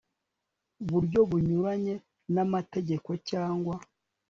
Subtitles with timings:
[0.89, 1.95] buryo bunyuranye
[2.33, 3.75] n amategeko cyangwa